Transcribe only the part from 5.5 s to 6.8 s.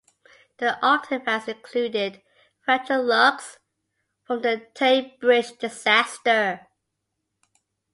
disaster.